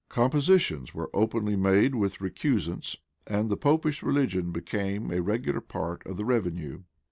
[0.09, 6.17] []Compositions were openly made with recusants, and the Popish religion became a regular part of
[6.17, 6.81] the revenue.